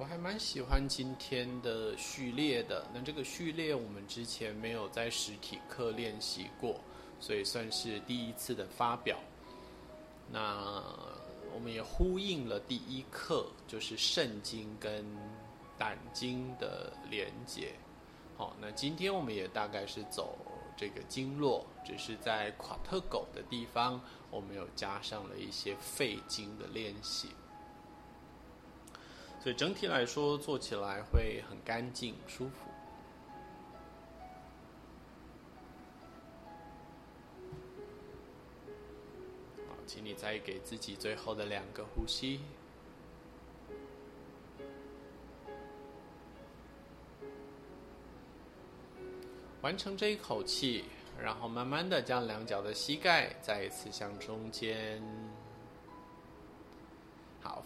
[0.02, 2.84] 我还蛮喜欢今天的序列的。
[2.92, 6.80] 那这个序列我们之前没有在实体课练习过，
[7.20, 9.16] 所以算是第一次的发表。
[10.28, 10.82] 那
[11.54, 15.06] 我们也呼应了第一课，就是圣经跟
[15.78, 17.72] 胆经的连结。
[18.36, 20.36] 好，那今天我们也大概是走
[20.76, 24.00] 这个经络，只是在夸特狗的地方，
[24.32, 27.28] 我们有加上了一些肺经的练习。
[29.42, 32.70] 所以整体来说，做起来会很干净、舒服。
[39.66, 42.40] 好，请你再给自己最后的两个呼吸。
[49.60, 50.84] 完成这一口气，
[51.20, 55.02] 然后慢慢的将两脚的膝盖再一次向中间。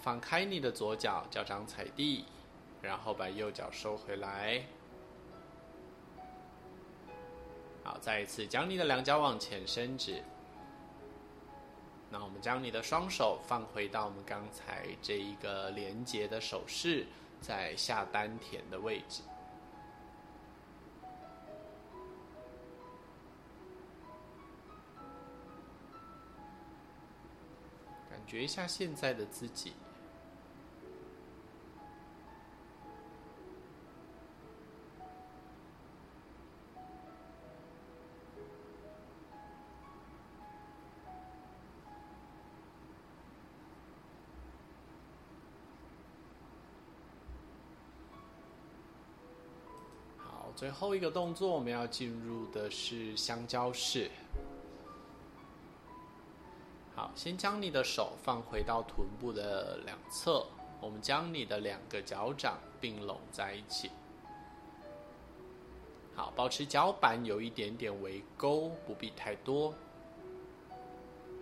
[0.00, 2.24] 放开你的左脚，脚掌踩地，
[2.80, 4.64] 然后把右脚收回来。
[7.82, 10.22] 好，再一次将你的两脚往前伸直。
[12.10, 17.06] 那我们将你的双手放回到我们刚才这一个连接的手势，
[17.40, 19.22] 在下丹田的位置。
[28.08, 29.72] 感觉一下现在的自己。
[50.56, 54.10] 最后一个动作，我们要进入的是香蕉式。
[56.94, 60.46] 好，先将你的手放回到臀部的两侧，
[60.80, 63.90] 我们将你的两个脚掌并拢在一起。
[66.14, 69.74] 好，保持脚板有一点点微勾，不必太多。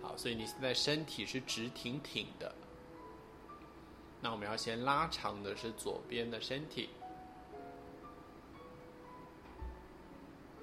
[0.03, 2.53] 好，所以你现在身体是直挺挺的。
[4.19, 6.89] 那我们要先拉长的是左边的身体。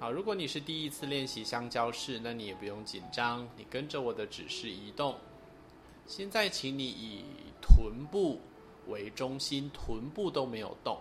[0.03, 5.15] 好，如果你是第一次练习香蕉式，那你也不用紧张，你跟着我的指示移动。
[6.05, 7.23] 现在，请你以
[7.61, 8.41] 臀部
[8.89, 10.99] 为中心，臀部都没有动。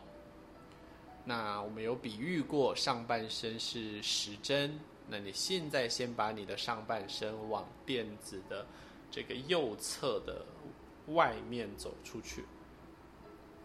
[1.24, 4.78] 那我们有比喻过，上半身是时针，
[5.09, 8.64] 那你现在先把你的上半身往垫子的
[9.11, 10.46] 这个右侧的
[11.09, 12.44] 外面走出去。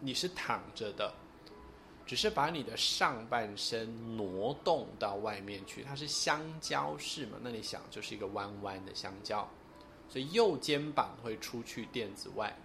[0.00, 1.14] 你是躺着的。
[2.08, 7.36] 只是把你的上半身挪动到外面去，它是香蕉式嘛？
[7.42, 9.46] 那你想，就是一个弯弯的香蕉，
[10.08, 12.56] 所以右肩膀会出去垫子外，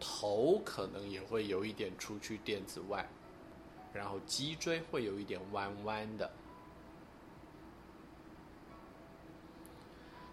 [0.00, 3.06] 头可能也会有一点出去垫子外，
[3.92, 6.30] 然后脊椎会有一点弯弯的。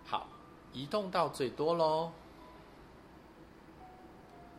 [0.05, 0.29] 好，
[0.71, 2.13] 移动到最多喽。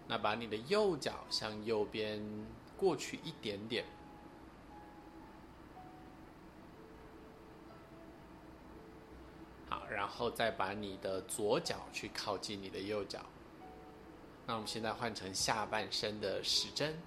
[0.07, 2.23] 那把你的右脚向右边
[2.77, 3.85] 过去一点点，
[9.69, 13.21] 好，然后再把你的左脚去靠近你的右脚。
[14.47, 16.99] 那我们现在换成下半身的时针。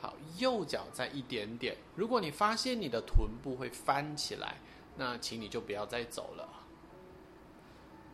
[0.00, 1.76] 好，右脚再一点点。
[1.94, 4.56] 如果你发现你的臀部会翻起来，
[4.96, 6.65] 那请你就不要再走了。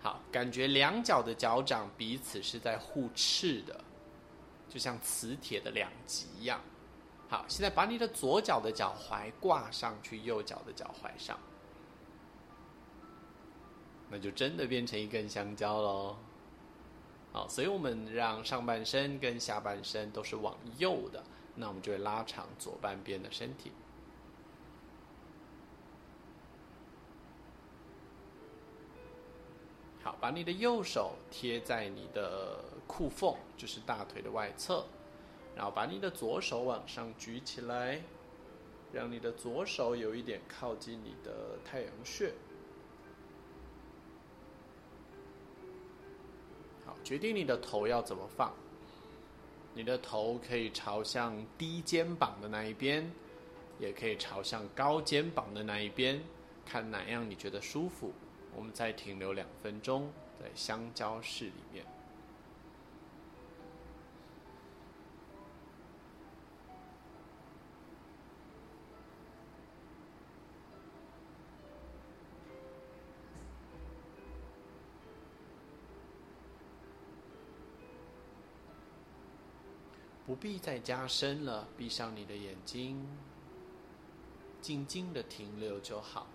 [0.02, 3.84] 好，感觉两脚的脚掌彼此是在互斥的，
[4.68, 6.60] 就像磁铁的两极一样。
[7.28, 11.38] 好，现在把你的左脚的脚踝挂上去右脚的脚踝上，
[14.10, 16.16] 那就真的变成一根香蕉喽。
[17.32, 21.22] 好，所以我们让上半身跟下半身都是往右的，
[21.54, 23.72] 那我们就会拉长左半边的身体。
[30.02, 34.86] 好，把你的右手贴在你的裤缝，就是大腿的外侧，
[35.56, 38.00] 然后把你的左手往上举起来，
[38.92, 42.32] 让你的左手有一点靠近你的太阳穴。
[46.86, 48.54] 好，决定你的头要怎么放。
[49.74, 53.10] 你的头可以朝向低肩膀的那一边，
[53.80, 56.22] 也可以朝向高肩膀的那一边，
[56.64, 58.12] 看哪样你觉得舒服。
[58.54, 61.84] 我们再停留两分钟，在香蕉式里面，
[80.24, 83.06] 不必再加深了，闭上你的眼睛，
[84.60, 86.26] 静静的停留就好。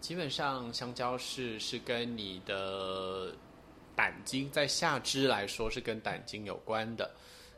[0.00, 3.34] 基本上，香蕉式是跟你的
[3.96, 7.10] 胆经，在下肢来说是跟胆经有关的；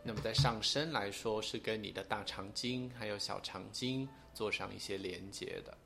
[0.03, 5.77] 那么在上身来说，是跟你的大肠经还有小肠经做上一些连接的。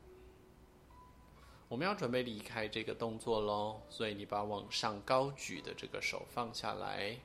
[1.68, 7.18] 我们要准备离开这个动作喽，所以你把往上高举的这个手放下来，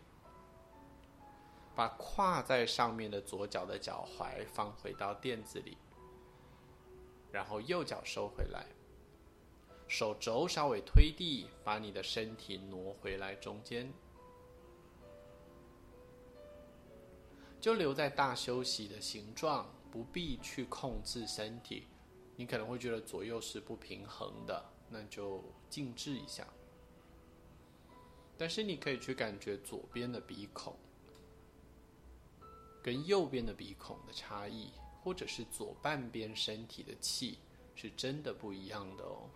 [1.75, 5.78] 把跨在上面的左脚的脚踝放回到垫子里，
[7.32, 8.65] 然后右脚收回来。
[9.88, 13.91] 手肘稍微推地，把你的身体挪回来中间，
[17.59, 21.88] 就留在大休息的形状，不必去控制身体，
[22.35, 26.45] 你可能会觉得左右是不平衡的，那就静置一下。
[28.38, 30.75] 但是你可以去感觉左边的鼻孔
[32.83, 34.71] 跟右边的鼻孔的差异，
[35.01, 37.39] 或者是左半边身体的气
[37.73, 39.29] 是真的不一样的哦。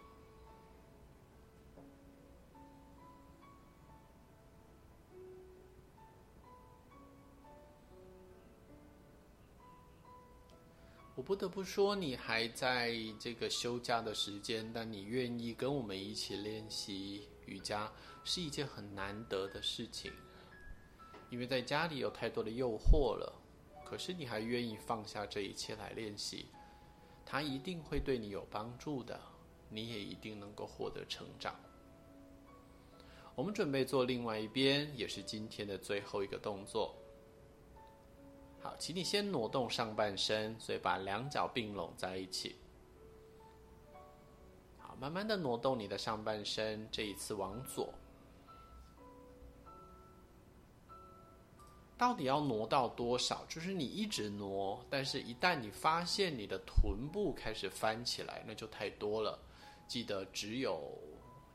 [11.22, 17.92] 我不得不说，你还在这个休假的时间，但你愿意跟我们一起练习瑜伽，
[18.24, 20.12] 是一件很难得的事情。
[21.30, 23.40] 因为在家里有太多的诱惑了，
[23.86, 26.48] 可是你还愿意放下这一切来练习，
[27.24, 29.22] 它一定会对你有帮助的，
[29.70, 31.56] 你也一定能够获得成长。
[33.36, 36.96] 我们准备做另外一边，也是今天的最后一个动作。
[38.62, 42.56] 好，请你先挪动上半身，所以把两脚并拢在一起。
[44.78, 47.92] 好，慢慢的挪动你的上半身，这一次往左。
[51.98, 53.46] 到底要挪到多少？
[53.48, 59.40] 就是你一直挪，但是一旦你发现你的臀部开始翻起来，那就太多了。
[59.88, 60.98] 记得只有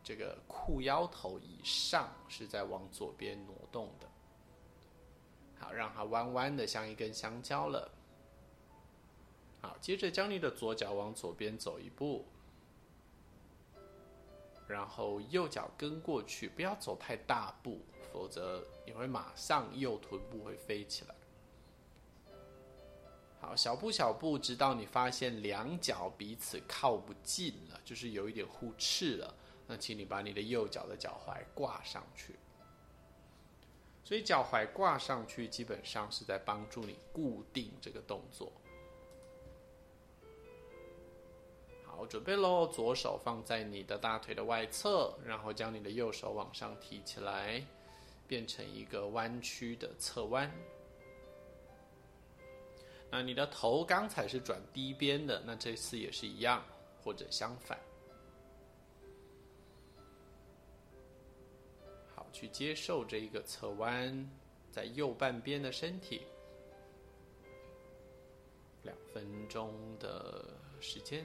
[0.02, 4.05] 这个裤腰头以上是在往左边挪动的。
[5.72, 7.90] 让它弯弯的像一根香蕉了。
[9.60, 12.24] 好，接着将你的左脚往左边走一步，
[14.68, 17.80] 然后右脚跟过去，不要走太大步，
[18.12, 21.14] 否则你会马上右臀部会飞起来。
[23.40, 29.34] 好，小步小步，直到你发现两脚彼此靠不近了，就是有一点互斥了，
[29.66, 32.36] 那请你把你的右脚的脚踝挂上去。
[34.06, 38.52] 所以脚踝挂上去，基本上是在帮助你固定这个动作。
[41.84, 42.68] 好，准备喽！
[42.68, 47.60] 左手放在你的大腿的外侧，然后将你的右手往上提起来，
[48.28, 50.48] 变成一个弯曲的侧弯。
[53.10, 56.64] 那你的头刚才是转低边的，那这次也是一样，
[57.02, 57.76] 或者相反。
[62.36, 64.30] 去接受这一个侧弯，
[64.70, 66.20] 在右半边的身体，
[68.82, 70.44] 两分钟的
[70.78, 71.24] 时间。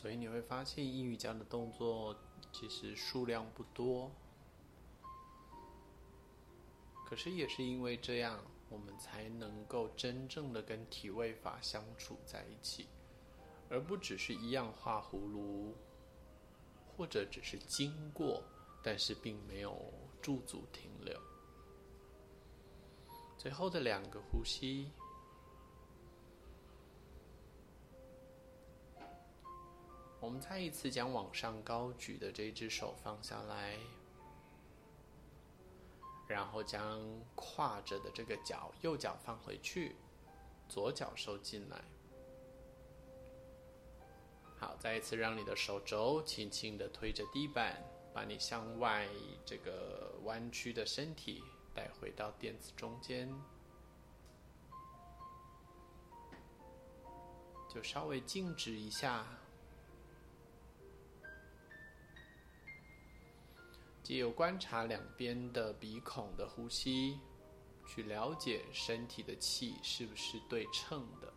[0.00, 2.16] 所以你会发现，阴瑜伽的动作
[2.54, 4.10] 其实数量不多，
[7.04, 8.40] 可是也是因为这样，
[8.70, 12.88] 我们才能够真正的跟体位法相处在一起，
[13.68, 15.76] 而不只是一样画葫芦，
[16.96, 18.42] 或者只是经过，
[18.82, 19.92] 但是并没有
[20.22, 21.20] 驻足停留。
[23.36, 24.90] 最后的两个呼吸。
[30.30, 33.76] 我们再一次将往上高举的这只手放下来，
[36.28, 37.00] 然后将
[37.34, 39.96] 跨着的这个脚右脚放回去，
[40.68, 41.82] 左脚收进来。
[44.56, 47.82] 好，再一次让你的手肘轻轻的推着地板，
[48.14, 49.08] 把你向外
[49.44, 51.42] 这个弯曲的身体
[51.74, 53.28] 带回到垫子中间，
[57.68, 59.26] 就稍微静止一下。
[64.10, 67.16] 也有观察两边的鼻孔的呼吸，
[67.86, 71.32] 去了解身体的气是不是对称的。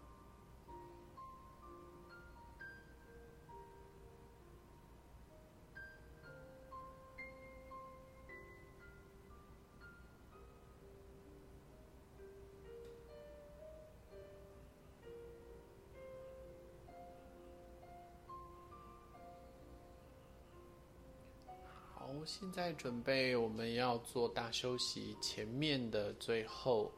[22.25, 26.91] 现在准备，我们要做大休息前面的最后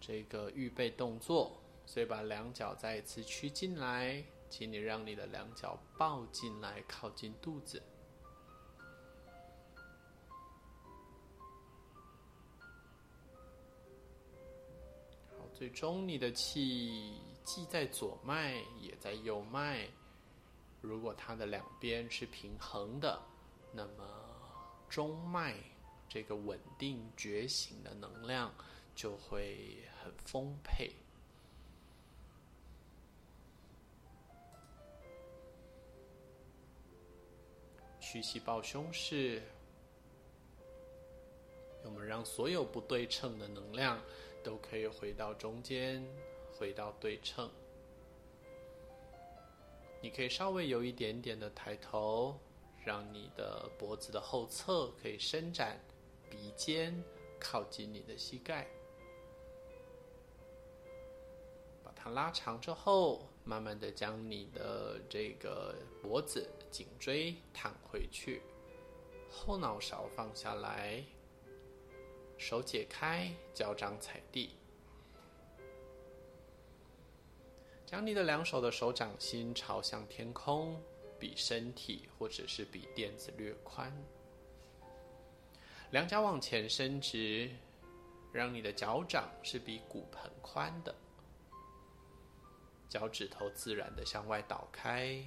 [0.00, 1.56] 这个预备动作，
[1.86, 7.82] 所以把两脚再一次屈进来，请你让你的两脚抱进来，靠近肚子。
[15.52, 19.86] 最终你的气既在左脉，也在右脉。
[20.80, 23.20] 如果它的两边是平衡的，
[23.74, 24.19] 那么。
[24.90, 25.54] 中脉
[26.08, 28.52] 这个稳定觉醒的能量
[28.92, 30.90] 就会很丰沛。
[38.00, 39.40] 屈膝抱胸式，
[41.84, 44.02] 我们让所有不对称的能量
[44.42, 46.04] 都可以回到中间，
[46.58, 47.48] 回到对称。
[50.02, 52.36] 你可以稍微有一点点的抬头。
[52.90, 55.80] 让你的脖子的后侧可以伸展，
[56.28, 57.00] 鼻尖
[57.38, 58.66] 靠近你的膝盖，
[61.84, 68.42] 把它拉长之后，慢慢的将你的这个脖子、颈椎躺回去，
[69.30, 71.04] 后脑勺放下来，
[72.36, 74.56] 手解开，脚掌踩地，
[77.86, 80.82] 将你的两手的手掌心朝向天空。
[81.20, 83.92] 比身体或者是比垫子略宽，
[85.90, 87.50] 两脚往前伸直，
[88.32, 90.94] 让你的脚掌是比骨盆宽的，
[92.88, 95.22] 脚趾头自然的向外倒开。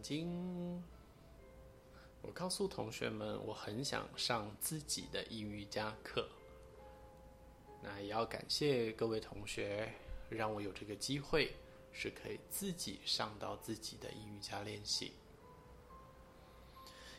[0.00, 0.82] 曾经，
[2.22, 6.26] 我告诉同学们，我很想上自己的阴瑜伽课。
[7.82, 9.92] 那也要感谢各位同学，
[10.30, 11.54] 让我有这个机会，
[11.92, 15.12] 是可以自己上到自己的阴瑜伽练习。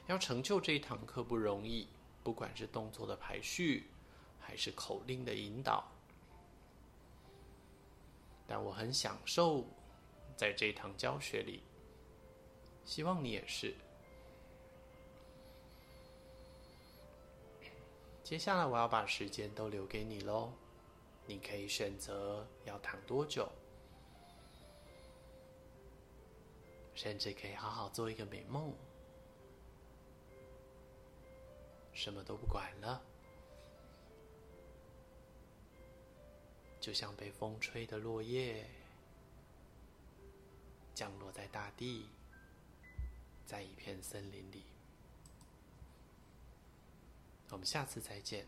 [0.07, 1.88] 要成就这一堂课不容易，
[2.23, 3.91] 不管是动作的排序，
[4.39, 5.88] 还是口令的引导，
[8.47, 9.67] 但我很享受
[10.36, 11.61] 在这一堂教学里。
[12.86, 13.73] 希望你也是。
[18.23, 20.51] 接下来我要把时间都留给你喽，
[21.25, 23.49] 你可以选择要躺多久，
[26.95, 28.73] 甚至可以好好做一个美梦，
[31.93, 33.01] 什么都不管了，
[36.79, 38.65] 就像被风吹的落叶，
[40.95, 42.07] 降落在大地。
[43.46, 44.64] 在一片森林里，
[47.50, 48.46] 我们下次再见。